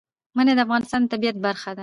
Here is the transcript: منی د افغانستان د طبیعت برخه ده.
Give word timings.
منی 0.35 0.53
د 0.55 0.59
افغانستان 0.65 1.01
د 1.03 1.07
طبیعت 1.13 1.35
برخه 1.45 1.71
ده. 1.75 1.79